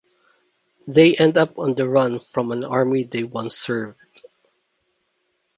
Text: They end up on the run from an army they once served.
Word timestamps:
They 0.87 1.15
end 1.15 1.37
up 1.37 1.59
on 1.59 1.75
the 1.75 1.87
run 1.87 2.21
from 2.21 2.51
an 2.51 2.63
army 2.65 3.03
they 3.03 3.23
once 3.23 3.55
served. 3.55 4.25